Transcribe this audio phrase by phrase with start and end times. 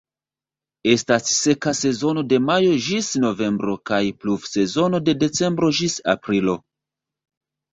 [0.91, 6.57] Estas seka sezono de majo ĝis novembro kaj pluvsezono de decembro ĝis aprilo.